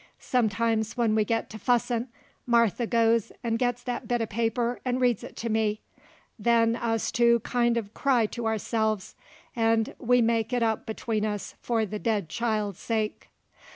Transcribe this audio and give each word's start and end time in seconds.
Sometimes 0.17 0.97
when 0.97 1.13
we 1.13 1.23
get 1.23 1.47
to 1.51 1.59
fussin', 1.59 2.07
Martha 2.47 2.87
goes 2.87 3.31
'nd 3.47 3.59
gets 3.59 3.83
that 3.83 4.07
bit 4.07 4.19
of 4.19 4.29
paper 4.29 4.79
'nd 4.89 4.99
reads 4.99 5.23
it 5.23 5.35
to 5.35 5.47
me; 5.47 5.79
then 6.39 6.75
us 6.75 7.11
two 7.11 7.39
kind 7.41 7.75
uv 7.75 7.93
cry 7.93 8.25
to 8.25 8.47
ourselves, 8.47 9.13
'nd 9.59 9.93
we 9.99 10.19
make 10.19 10.51
it 10.53 10.63
up 10.63 10.87
between 10.87 11.23
us 11.23 11.53
for 11.61 11.85
the 11.85 11.99
dead 11.99 12.29
child's 12.29 12.79
sake. 12.79 13.29